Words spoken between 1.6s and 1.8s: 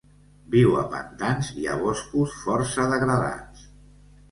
i a